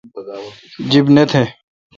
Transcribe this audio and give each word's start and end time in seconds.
جب 0.91 1.05
نہ 1.15 1.23
تھ 1.29 1.35